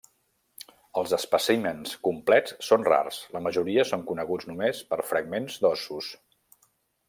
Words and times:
Els 1.01 1.11
espècimens 1.17 1.93
complets 2.07 2.55
són 2.69 2.87
rars; 2.89 3.21
la 3.35 3.43
majoria 3.49 3.87
són 3.91 4.07
coneguts 4.13 4.51
només 4.53 4.83
per 4.95 5.03
fragments 5.11 5.63
d'ossos. 5.67 6.13